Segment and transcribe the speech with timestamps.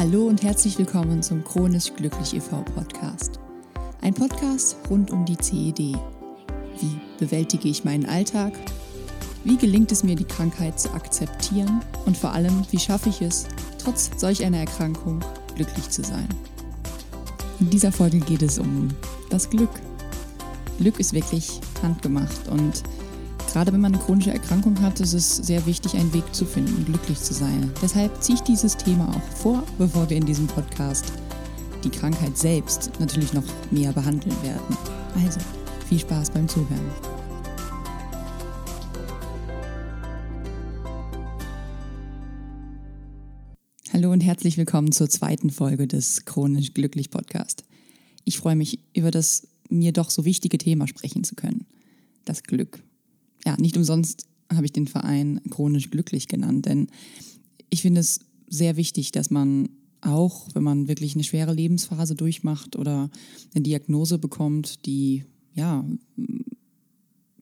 [0.00, 2.62] Hallo und herzlich willkommen zum Chronisch Glücklich e.V.
[2.74, 3.38] Podcast.
[4.00, 5.78] Ein Podcast rund um die CED.
[5.78, 8.54] Wie bewältige ich meinen Alltag?
[9.44, 11.82] Wie gelingt es mir, die Krankheit zu akzeptieren?
[12.06, 15.20] Und vor allem, wie schaffe ich es, trotz solch einer Erkrankung
[15.54, 16.28] glücklich zu sein?
[17.60, 18.88] In dieser Folge geht es um
[19.28, 19.68] das Glück.
[20.78, 22.84] Glück ist wirklich handgemacht und
[23.52, 26.84] Gerade wenn man eine chronische Erkrankung hat, ist es sehr wichtig, einen Weg zu finden,
[26.84, 27.68] glücklich zu sein.
[27.82, 31.12] Deshalb ziehe ich dieses Thema auch vor, bevor wir in diesem Podcast
[31.82, 33.42] die Krankheit selbst natürlich noch
[33.72, 34.76] näher behandeln werden.
[35.24, 35.40] Also,
[35.88, 36.92] viel Spaß beim Zuhören.
[43.92, 47.64] Hallo und herzlich willkommen zur zweiten Folge des Chronisch Glücklich Podcast.
[48.22, 51.66] Ich freue mich, über das mir doch so wichtige Thema sprechen zu können.
[52.24, 52.84] Das Glück
[53.44, 56.88] ja, nicht umsonst habe ich den Verein chronisch glücklich genannt, denn
[57.70, 59.68] ich finde es sehr wichtig, dass man
[60.00, 63.10] auch, wenn man wirklich eine schwere Lebensphase durchmacht oder
[63.54, 65.24] eine Diagnose bekommt, die
[65.54, 65.84] ja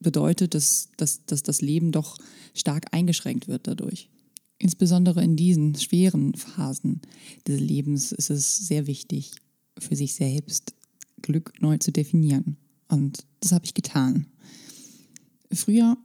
[0.00, 2.18] bedeutet, dass, dass, dass das Leben doch
[2.54, 4.10] stark eingeschränkt wird dadurch.
[4.58, 7.00] Insbesondere in diesen schweren Phasen
[7.46, 9.32] des Lebens ist es sehr wichtig,
[9.78, 10.74] für sich selbst
[11.22, 12.56] Glück neu zu definieren.
[12.88, 14.26] Und das habe ich getan.
[15.52, 15.96] Früher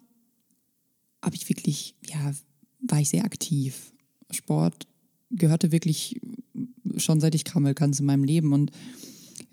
[1.21, 2.33] habe ich wirklich, ja,
[2.81, 3.93] war ich sehr aktiv.
[4.29, 4.87] Sport
[5.29, 6.21] gehörte wirklich
[6.97, 8.71] schon seit ich krammel kann zu meinem Leben und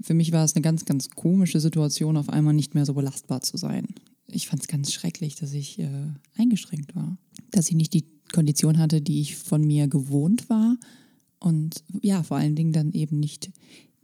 [0.02, 3.42] für mich war es eine ganz, ganz komische Situation, auf einmal nicht mehr so belastbar
[3.42, 3.86] zu sein.
[4.26, 7.18] Ich fand es ganz schrecklich, dass ich äh, eingeschränkt war,
[7.50, 10.76] dass ich nicht die Kondition hatte, die ich von mir gewohnt war
[11.38, 13.50] und ja, vor allen Dingen dann eben nicht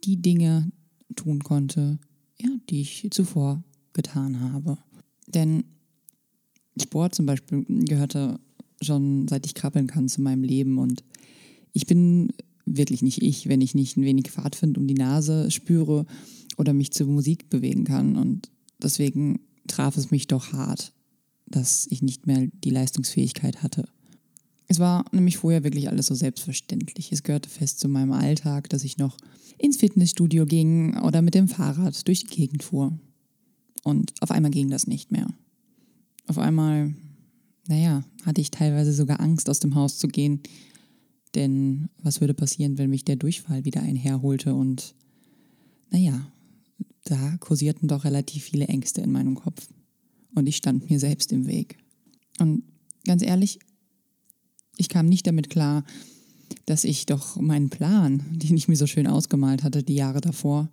[0.05, 0.71] die Dinge
[1.15, 1.99] tun konnte,
[2.41, 3.63] ja, die ich zuvor
[3.93, 4.79] getan habe.
[5.27, 5.65] Denn
[6.81, 8.39] Sport zum Beispiel gehörte
[8.83, 11.03] schon seit ich krabbeln kann zu meinem Leben und
[11.73, 12.33] ich bin
[12.65, 16.07] wirklich nicht ich, wenn ich nicht ein wenig Pfadfind um die Nase spüre
[16.57, 18.51] oder mich zur Musik bewegen kann und
[18.83, 20.93] deswegen traf es mich doch hart,
[21.47, 23.89] dass ich nicht mehr die Leistungsfähigkeit hatte.
[24.69, 27.13] Es war nämlich vorher wirklich alles so selbstverständlich.
[27.13, 29.17] Es gehörte fest zu meinem Alltag, dass ich noch
[29.59, 32.99] ins Fitnessstudio ging oder mit dem Fahrrad durch die Gegend fuhr.
[33.85, 35.29] Und auf einmal ging das nicht mehr
[36.27, 36.95] auf einmal,
[37.69, 40.41] naja, hatte ich teilweise sogar Angst, aus dem Haus zu gehen.
[41.35, 44.55] Denn was würde passieren, wenn mich der Durchfall wieder einherholte?
[44.55, 44.95] Und
[45.91, 46.27] naja,
[47.05, 49.69] da kursierten doch relativ viele Ängste in meinem Kopf.
[50.35, 51.79] Und ich stand mir selbst im Weg.
[52.39, 52.65] Und
[53.05, 53.59] ganz ehrlich,
[54.77, 55.85] ich kam nicht damit klar,
[56.67, 60.71] dass ich doch meinen Plan, den ich mir so schön ausgemalt hatte die Jahre davor,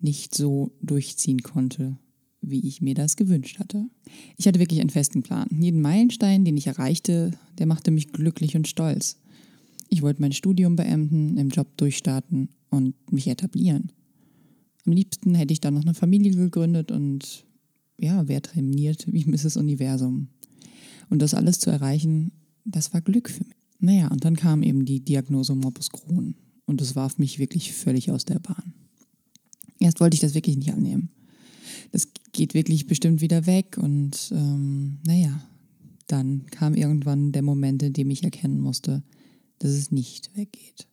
[0.00, 1.98] nicht so durchziehen konnte,
[2.50, 3.86] wie ich mir das gewünscht hatte.
[4.36, 5.48] Ich hatte wirklich einen festen Plan.
[5.58, 9.18] Jeden Meilenstein, den ich erreichte, der machte mich glücklich und stolz.
[9.88, 13.92] Ich wollte mein Studium beenden, im Job durchstarten und mich etablieren.
[14.86, 17.44] Am liebsten hätte ich dann noch eine Familie gegründet und
[17.98, 19.56] ja, wäre trainiert wie Mrs.
[19.56, 20.28] Universum.
[21.10, 22.32] Und das alles zu erreichen,
[22.64, 23.54] das war Glück für mich.
[23.78, 26.34] Naja, und dann kam eben die Diagnose Morbus Crohn
[26.64, 28.72] und das warf mich wirklich völlig aus der Bahn.
[29.78, 31.10] Erst wollte ich das wirklich nicht annehmen
[31.92, 33.78] das geht wirklich bestimmt wieder weg.
[33.78, 35.40] Und ähm, naja,
[36.06, 39.02] dann kam irgendwann der Moment, in dem ich erkennen musste,
[39.58, 40.86] dass es nicht weggeht.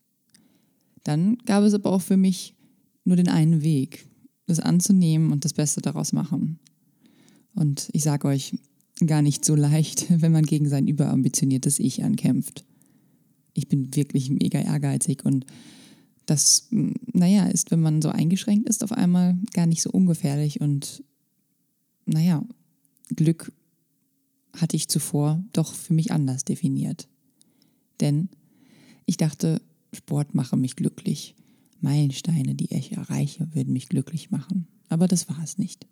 [1.03, 2.55] Dann gab es aber auch für mich
[3.03, 4.07] nur den einen Weg,
[4.45, 6.59] das anzunehmen und das Beste daraus machen.
[7.53, 8.53] Und ich sage euch,
[9.05, 12.63] gar nicht so leicht, wenn man gegen sein überambitioniertes Ich ankämpft.
[13.53, 15.45] Ich bin wirklich mega ehrgeizig und
[16.25, 20.61] das, naja, ist, wenn man so eingeschränkt ist, auf einmal gar nicht so ungefährlich.
[20.61, 21.03] Und
[22.11, 22.43] naja,
[23.09, 23.51] Glück
[24.55, 27.07] hatte ich zuvor doch für mich anders definiert.
[27.99, 28.29] Denn
[29.05, 29.61] ich dachte,
[29.93, 31.35] Sport mache mich glücklich.
[31.79, 34.67] Meilensteine, die ich erreiche, würden mich glücklich machen.
[34.89, 35.87] Aber das war es nicht.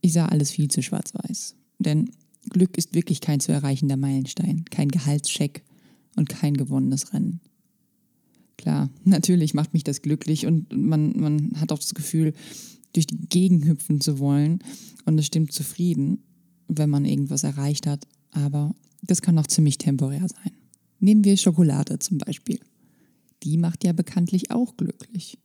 [0.00, 1.54] Ich sah alles viel zu schwarz-weiß.
[1.78, 2.10] Denn
[2.48, 5.62] Glück ist wirklich kein zu erreichender Meilenstein, kein Gehaltscheck
[6.16, 7.40] und kein gewonnenes Rennen.
[8.56, 12.34] Klar, natürlich macht mich das glücklich und man, man hat auch das Gefühl,
[12.92, 14.60] durch die Gegend hüpfen zu wollen
[15.04, 16.22] und es stimmt zufrieden,
[16.68, 18.06] wenn man irgendwas erreicht hat.
[18.32, 20.52] Aber das kann auch ziemlich temporär sein.
[20.98, 22.60] Nehmen wir Schokolade zum Beispiel.
[23.42, 25.38] Die macht ja bekanntlich auch glücklich.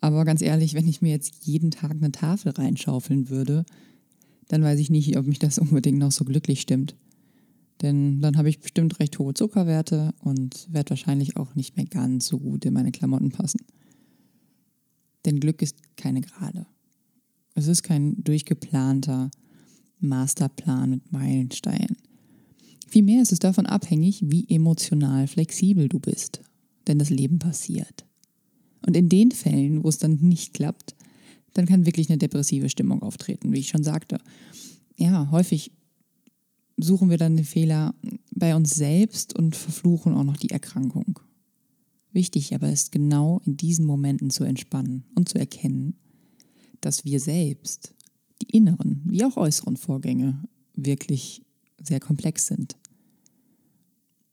[0.00, 3.64] Aber ganz ehrlich, wenn ich mir jetzt jeden Tag eine Tafel reinschaufeln würde,
[4.48, 6.94] dann weiß ich nicht, ob mich das unbedingt noch so glücklich stimmt.
[7.82, 12.26] Denn dann habe ich bestimmt recht hohe Zuckerwerte und werde wahrscheinlich auch nicht mehr ganz
[12.26, 13.60] so gut in meine Klamotten passen.
[15.26, 16.66] Denn Glück ist keine Gerade.
[17.54, 19.30] Es ist kein durchgeplanter
[19.98, 21.96] Masterplan mit Meilensteinen.
[22.86, 26.40] Vielmehr ist es davon abhängig, wie emotional flexibel du bist.
[26.86, 28.06] denn das Leben passiert.
[28.86, 30.94] Und in den Fällen, wo es dann nicht klappt,
[31.52, 34.20] dann kann wirklich eine depressive Stimmung auftreten, wie ich schon sagte.
[34.96, 35.72] Ja, häufig
[36.76, 37.94] suchen wir dann den Fehler
[38.30, 41.18] bei uns selbst und verfluchen auch noch die Erkrankung.
[42.16, 45.98] Wichtig aber ist genau in diesen Momenten zu entspannen und zu erkennen,
[46.80, 47.94] dass wir selbst
[48.40, 50.42] die inneren wie auch äußeren Vorgänge
[50.74, 51.44] wirklich
[51.78, 52.78] sehr komplex sind.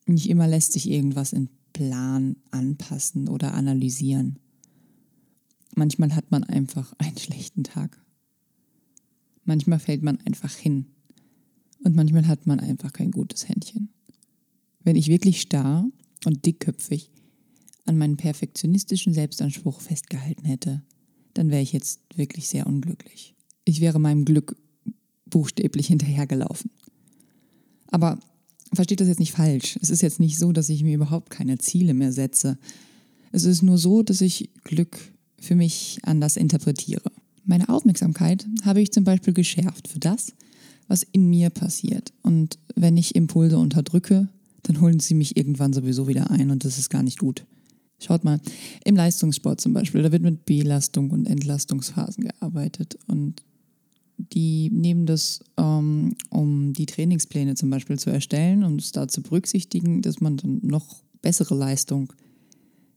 [0.06, 4.40] Nicht immer lässt sich irgendwas in Plan anpassen oder analysieren.
[5.76, 8.02] Manchmal hat man einfach einen schlechten Tag.
[9.44, 10.86] Manchmal fällt man einfach hin.
[11.84, 13.90] Und manchmal hat man einfach kein gutes Händchen.
[14.86, 15.86] Wenn ich wirklich starr
[16.24, 17.13] und dickköpfig
[17.86, 20.82] an meinem perfektionistischen Selbstanspruch festgehalten hätte,
[21.34, 23.36] dann wäre ich jetzt wirklich sehr unglücklich.
[23.66, 24.56] Ich wäre meinem Glück
[25.26, 26.72] buchstäblich hinterhergelaufen.
[27.88, 28.20] Aber
[28.74, 29.78] versteht das jetzt nicht falsch.
[29.82, 32.58] Es ist jetzt nicht so, dass ich mir überhaupt keine Ziele mehr setze.
[33.32, 35.00] Es ist nur so, dass ich Glück
[35.40, 37.12] für mich anders interpretiere.
[37.46, 40.34] Meine Aufmerksamkeit habe ich zum Beispiel geschärft für das,
[40.88, 42.14] was in mir passiert.
[42.22, 44.30] Und wenn ich Impulse unterdrücke,
[44.64, 47.46] dann holen sie mich irgendwann sowieso wieder ein und das ist gar nicht gut.
[48.04, 48.40] Schaut mal,
[48.84, 53.44] im Leistungssport zum Beispiel, da wird mit Belastung und Entlastungsphasen gearbeitet und
[54.18, 59.22] die nehmen das, ähm, um die Trainingspläne zum Beispiel zu erstellen und es da zu
[59.22, 62.12] berücksichtigen, dass man dann noch bessere Leistung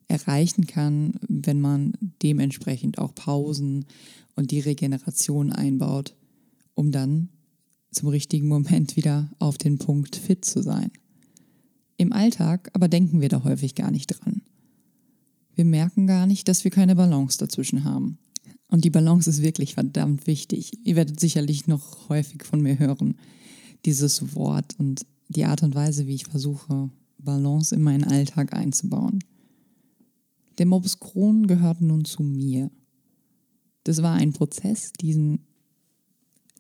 [0.09, 1.93] erreichen kann, wenn man
[2.23, 3.87] dementsprechend auch Pausen
[4.35, 6.15] und die Regeneration einbaut,
[6.75, 7.29] um dann
[7.91, 10.91] zum richtigen Moment wieder auf den Punkt fit zu sein.
[11.97, 14.43] Im Alltag aber denken wir da häufig gar nicht dran.
[15.57, 18.19] Wir merken gar nicht, dass wir keine Balance dazwischen haben.
[18.69, 20.73] Und die Balance ist wirklich verdammt wichtig.
[20.85, 23.17] Ihr werdet sicherlich noch häufig von mir hören,
[23.87, 29.25] dieses Wort und die Art und Weise, wie ich versuche, Balance in meinen Alltag einzubauen.
[30.59, 32.71] Der Morbus Crohn gehört nun zu mir.
[33.85, 35.47] Das war ein Prozess, diesen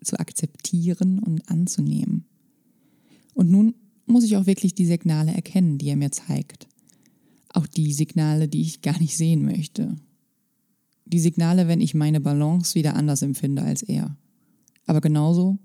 [0.03, 2.25] zu akzeptieren und anzunehmen.
[3.35, 3.75] Und nun
[4.07, 6.67] muss ich auch wirklich die Signale erkennen, die er mir zeigt.
[7.57, 9.97] Auch die Signale, die ich gar nicht sehen möchte
[11.07, 14.17] die Signale, wenn ich meine Balance wieder anders empfinde als er.
[14.87, 15.59] Aber genauso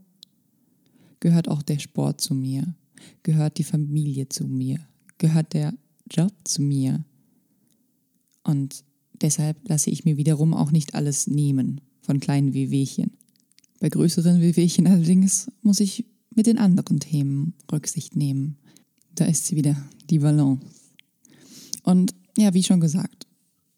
[1.19, 2.75] gehört auch der Sport zu mir,
[3.23, 4.79] gehört die Familie zu mir,
[5.17, 5.73] gehört der
[6.09, 7.03] Job zu mir.
[8.43, 8.83] Und
[9.21, 13.11] deshalb lasse ich mir wiederum auch nicht alles nehmen von kleinen Wehwehchen.
[13.79, 18.57] Bei größeren Wehwehchen allerdings muss ich mit den anderen Themen Rücksicht nehmen.
[19.15, 19.75] Da ist sie wieder,
[20.09, 20.65] die Balance.
[21.83, 23.27] Und ja, wie schon gesagt,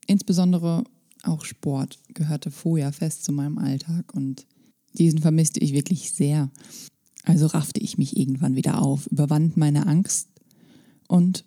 [0.08, 0.84] insbesondere
[1.24, 4.46] auch Sport gehörte vorher fest zu meinem Alltag und
[4.94, 6.52] diesen vermisste ich wirklich sehr.
[7.24, 10.28] Also raffte ich mich irgendwann wieder auf, überwand meine Angst
[11.08, 11.46] und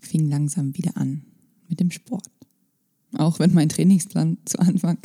[0.00, 1.22] fing langsam wieder an
[1.68, 2.28] mit dem Sport.
[3.12, 4.98] Auch wenn mein Trainingsplan zu Anfang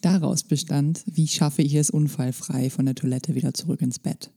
[0.00, 4.30] daraus bestand, wie schaffe ich es unfallfrei von der Toilette wieder zurück ins Bett.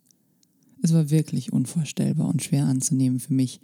[0.83, 3.61] Es war wirklich unvorstellbar und schwer anzunehmen für mich,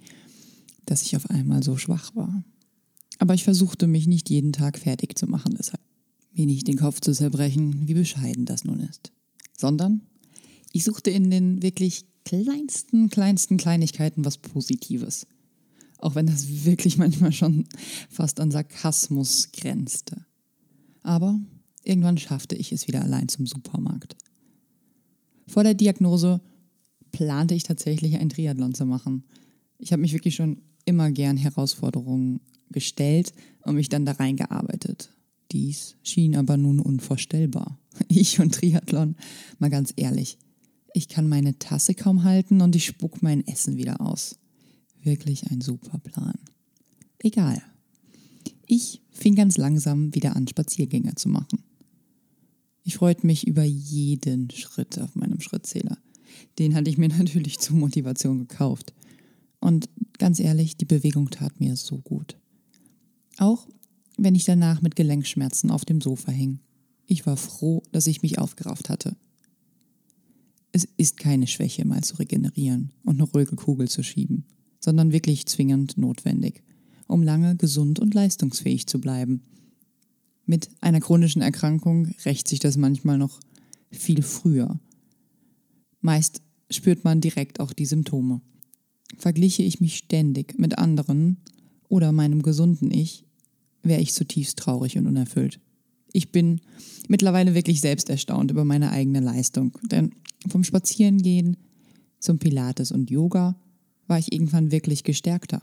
[0.86, 2.44] dass ich auf einmal so schwach war.
[3.18, 5.82] Aber ich versuchte mich nicht jeden Tag fertig zu machen, deshalb
[6.32, 9.12] mir nicht den Kopf zu zerbrechen, wie bescheiden das nun ist.
[9.56, 10.02] Sondern
[10.72, 15.26] ich suchte in den wirklich kleinsten, kleinsten Kleinigkeiten was Positives.
[15.98, 17.64] Auch wenn das wirklich manchmal schon
[18.08, 20.24] fast an Sarkasmus grenzte.
[21.02, 21.40] Aber
[21.82, 24.16] irgendwann schaffte ich es wieder allein zum Supermarkt.
[25.46, 26.40] Vor der Diagnose
[27.10, 29.24] plante ich tatsächlich ein Triathlon zu machen.
[29.78, 32.40] Ich habe mich wirklich schon immer gern Herausforderungen
[32.70, 35.12] gestellt und mich dann da reingearbeitet.
[35.52, 37.78] Dies schien aber nun unvorstellbar.
[38.08, 39.16] Ich und Triathlon,
[39.58, 40.38] mal ganz ehrlich,
[40.94, 44.38] ich kann meine Tasse kaum halten und ich spuck mein Essen wieder aus.
[45.02, 46.38] Wirklich ein super Plan.
[47.18, 47.60] Egal.
[48.66, 51.64] Ich fing ganz langsam wieder an, Spaziergänge zu machen.
[52.84, 55.98] Ich freute mich über jeden Schritt auf meinem Schrittzähler.
[56.58, 58.94] Den hatte ich mir natürlich zur Motivation gekauft.
[59.60, 59.88] Und
[60.18, 62.36] ganz ehrlich, die Bewegung tat mir so gut.
[63.38, 63.66] Auch
[64.18, 66.58] wenn ich danach mit Gelenkschmerzen auf dem Sofa hing.
[67.06, 69.16] Ich war froh, dass ich mich aufgerafft hatte.
[70.72, 74.44] Es ist keine Schwäche, mal zu regenerieren und eine ruhige Kugel zu schieben,
[74.80, 76.62] sondern wirklich zwingend notwendig,
[77.06, 79.42] um lange gesund und leistungsfähig zu bleiben.
[80.44, 83.40] Mit einer chronischen Erkrankung rächt sich das manchmal noch
[83.90, 84.78] viel früher.
[86.00, 88.40] Meist spürt man direkt auch die Symptome.
[89.16, 91.38] Vergliche ich mich ständig mit anderen
[91.88, 93.24] oder meinem gesunden Ich,
[93.82, 95.60] wäre ich zutiefst traurig und unerfüllt.
[96.12, 96.60] Ich bin
[97.08, 100.12] mittlerweile wirklich selbst erstaunt über meine eigene Leistung, denn
[100.48, 101.56] vom Spazierengehen
[102.18, 103.56] zum Pilates und Yoga
[104.06, 105.62] war ich irgendwann wirklich gestärkter.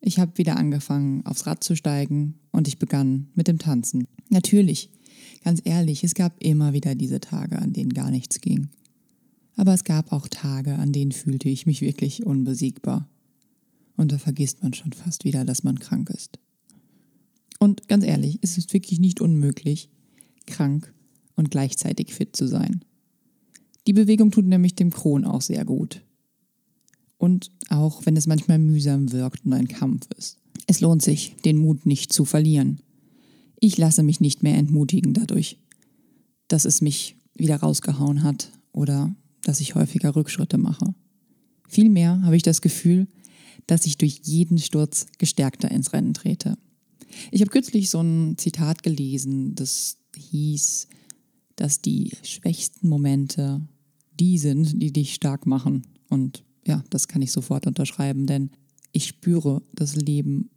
[0.00, 4.06] Ich habe wieder angefangen, aufs Rad zu steigen und ich begann mit dem Tanzen.
[4.28, 4.90] Natürlich,
[5.44, 8.70] ganz ehrlich, es gab immer wieder diese Tage, an denen gar nichts ging.
[9.60, 13.06] Aber es gab auch Tage, an denen fühlte ich mich wirklich unbesiegbar.
[13.94, 16.38] Und da vergisst man schon fast wieder, dass man krank ist.
[17.58, 19.90] Und ganz ehrlich, es ist wirklich nicht unmöglich,
[20.46, 20.94] krank
[21.36, 22.86] und gleichzeitig fit zu sein.
[23.86, 26.06] Die Bewegung tut nämlich dem Kron auch sehr gut.
[27.18, 30.38] Und auch wenn es manchmal mühsam wirkt und ein Kampf ist.
[30.68, 32.80] Es lohnt sich, den Mut nicht zu verlieren.
[33.58, 35.58] Ich lasse mich nicht mehr entmutigen dadurch,
[36.48, 39.14] dass es mich wieder rausgehauen hat oder
[39.44, 40.94] dass ich häufiger Rückschritte mache.
[41.68, 43.06] Vielmehr habe ich das Gefühl,
[43.66, 46.56] dass ich durch jeden Sturz gestärkter ins Rennen trete.
[47.30, 50.88] Ich habe kürzlich so ein Zitat gelesen, das hieß,
[51.56, 53.60] dass die schwächsten Momente
[54.18, 55.86] die sind, die dich stark machen.
[56.08, 58.50] Und ja, das kann ich sofort unterschreiben, denn
[58.92, 60.50] ich spüre das Leben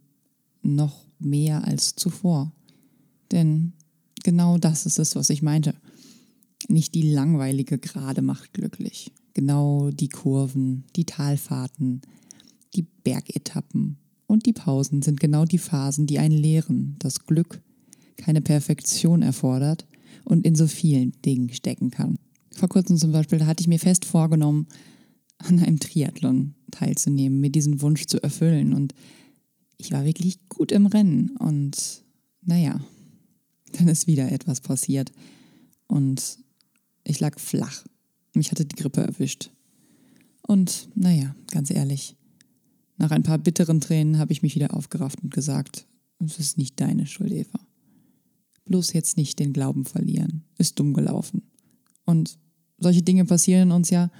[0.62, 2.52] noch mehr als zuvor.
[3.32, 3.72] Denn
[4.22, 5.74] genau das ist es, was ich meinte.
[6.68, 9.12] Nicht die langweilige Gerade macht glücklich.
[9.34, 12.02] Genau die Kurven, die Talfahrten,
[12.74, 17.60] die Bergetappen und die Pausen sind genau die Phasen, die einen lehren, dass Glück
[18.16, 19.86] keine Perfektion erfordert
[20.24, 22.18] und in so vielen Dingen stecken kann.
[22.52, 24.66] Vor kurzem zum Beispiel, hatte ich mir fest vorgenommen,
[25.38, 28.72] an einem Triathlon teilzunehmen, mir diesen Wunsch zu erfüllen.
[28.72, 28.94] Und
[29.76, 31.36] ich war wirklich gut im Rennen.
[31.38, 32.04] Und
[32.42, 32.80] naja,
[33.72, 35.12] dann ist wieder etwas passiert.
[35.86, 36.38] Und
[37.04, 37.84] ich lag flach.
[38.34, 39.50] Mich hatte die Grippe erwischt.
[40.42, 42.16] Und naja, ganz ehrlich,
[42.96, 45.86] nach ein paar bitteren Tränen habe ich mich wieder aufgerafft und gesagt,
[46.24, 47.60] es ist nicht deine Schuld, Eva.
[48.64, 50.44] Bloß jetzt nicht den Glauben verlieren.
[50.58, 51.42] Ist dumm gelaufen.
[52.04, 52.38] Und
[52.78, 54.10] solche Dinge passieren uns ja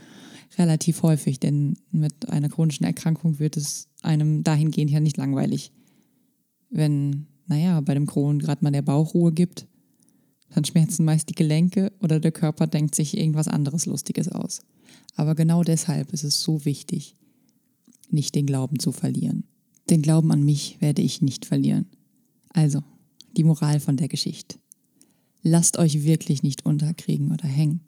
[0.59, 5.73] relativ häufig, denn mit einer chronischen Erkrankung wird es einem dahingehend ja nicht langweilig.
[6.71, 9.67] Wenn, naja, bei dem Crohn gerade mal der Bauch Ruhe gibt,
[10.55, 14.61] dann schmerzen meist die Gelenke oder der Körper denkt sich irgendwas anderes Lustiges aus.
[15.17, 17.17] Aber genau deshalb ist es so wichtig,
[18.09, 19.45] nicht den Glauben zu verlieren.
[19.91, 21.87] Den Glauben an mich werde ich nicht verlieren.
[22.51, 22.85] Also,
[23.37, 24.59] die Moral von der Geschichte.
[25.43, 27.81] Lasst euch wirklich nicht unterkriegen oder hängen.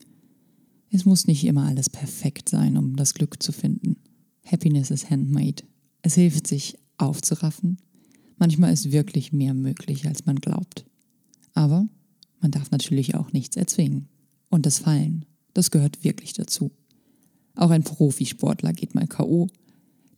[0.91, 3.97] Es muss nicht immer alles perfekt sein, um das Glück zu finden.
[4.45, 5.63] Happiness is handmade.
[6.03, 7.79] Es hilft sich aufzuraffen.
[8.39, 10.85] Manchmal ist wirklich mehr möglich, als man glaubt.
[11.55, 11.89] Aber
[12.47, 14.07] man darf natürlich auch nichts erzwingen.
[14.51, 16.71] Und das Fallen, das gehört wirklich dazu.
[17.57, 19.49] Auch ein Profisportler geht mal KO,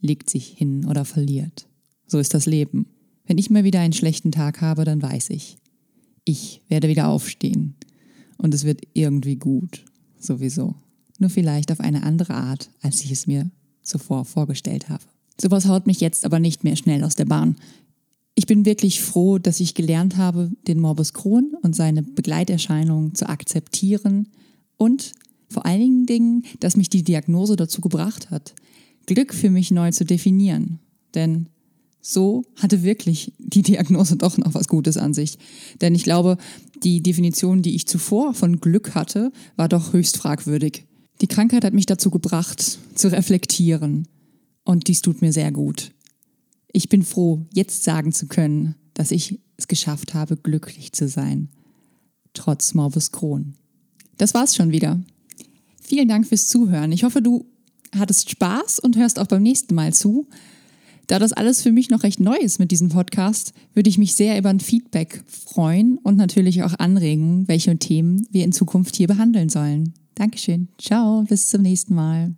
[0.03, 1.67] legt sich hin oder verliert.
[2.07, 2.85] So ist das Leben.
[3.25, 5.57] Wenn ich mal wieder einen schlechten Tag habe, dann weiß ich,
[6.25, 7.77] ich werde wieder aufstehen.
[8.37, 9.87] Und es wird irgendwie gut
[10.21, 10.75] sowieso.
[11.19, 15.05] Nur vielleicht auf eine andere Art, als ich es mir zuvor vorgestellt habe.
[15.41, 17.57] Sowas haut mich jetzt aber nicht mehr schnell aus der Bahn.
[18.39, 23.29] Ich bin wirklich froh, dass ich gelernt habe, den Morbus Crohn und seine Begleiterscheinungen zu
[23.29, 24.29] akzeptieren
[24.77, 25.13] und
[25.49, 28.55] vor allen Dingen, dass mich die Diagnose dazu gebracht hat,
[29.07, 30.79] Glück für mich neu zu definieren.
[31.17, 31.49] Denn
[32.01, 35.37] so hatte wirklich die Diagnose doch noch was Gutes an sich.
[35.81, 36.37] Denn ich glaube,
[36.85, 40.85] die Definition, die ich zuvor von Glück hatte, war doch höchst fragwürdig.
[41.23, 44.07] Die Krankheit hat mich dazu gebracht, zu reflektieren.
[44.63, 45.91] Und dies tut mir sehr gut.
[46.73, 51.49] Ich bin froh, jetzt sagen zu können, dass ich es geschafft habe, glücklich zu sein.
[52.35, 53.55] Trotz Morbus Crohn.
[54.17, 55.01] Das war's schon wieder.
[55.81, 56.93] Vielen Dank fürs Zuhören.
[56.93, 57.47] Ich hoffe, du
[57.97, 60.29] hattest Spaß und hörst auch beim nächsten Mal zu.
[61.07, 64.15] Da das alles für mich noch recht neu ist mit diesem Podcast, würde ich mich
[64.15, 69.09] sehr über ein Feedback freuen und natürlich auch Anregungen, welche Themen wir in Zukunft hier
[69.09, 69.95] behandeln sollen.
[70.15, 70.69] Dankeschön.
[70.79, 72.38] Ciao, bis zum nächsten Mal.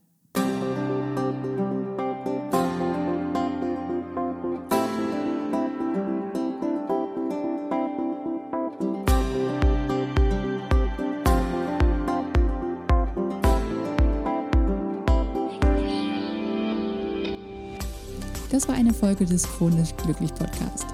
[18.61, 20.85] Das war eine Folge des Chronisch Glücklich Podcast.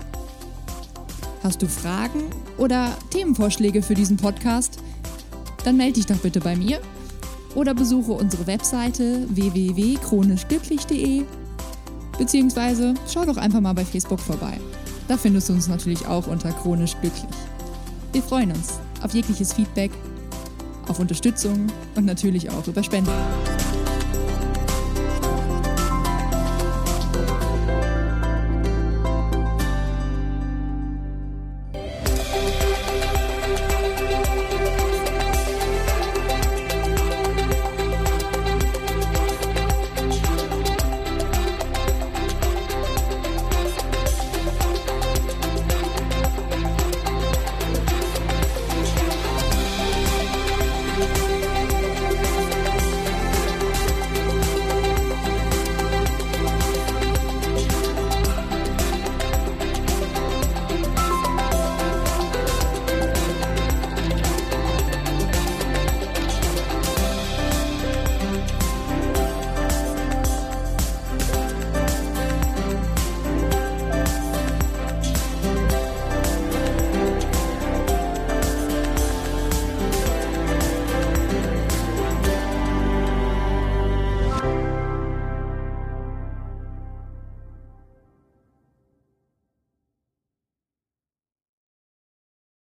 [1.43, 4.79] Hast du Fragen oder Themenvorschläge für diesen Podcast?
[5.65, 6.81] Dann melde dich doch bitte bei mir
[7.57, 11.25] oder besuche unsere Webseite www.chronischglücklich.de
[12.17, 14.61] beziehungsweise schau doch einfach mal bei Facebook vorbei.
[15.09, 17.27] Da findest du uns natürlich auch unter Chronisch Glücklich.
[18.13, 19.91] Wir freuen uns auf jegliches Feedback,
[20.87, 23.11] auf Unterstützung und natürlich auch über Spenden.